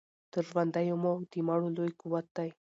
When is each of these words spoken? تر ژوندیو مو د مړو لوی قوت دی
تر 0.31 0.43
ژوندیو 0.49 0.97
مو 1.03 1.13
د 1.31 1.33
مړو 1.47 1.67
لوی 1.75 1.91
قوت 2.01 2.25
دی 2.37 2.49